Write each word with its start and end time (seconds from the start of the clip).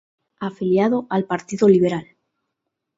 Afiliado 0.39 1.05
al 1.11 1.25
Partido 1.25 1.69
Liberal. 1.69 2.07